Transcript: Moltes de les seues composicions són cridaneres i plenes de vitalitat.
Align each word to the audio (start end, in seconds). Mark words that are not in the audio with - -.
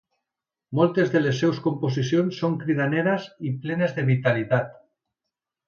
Moltes 0.79 1.11
de 1.15 1.21
les 1.21 1.41
seues 1.43 1.59
composicions 1.65 2.41
són 2.45 2.57
cridaneres 2.65 3.29
i 3.51 3.55
plenes 3.67 3.97
de 4.01 4.09
vitalitat. 4.11 4.77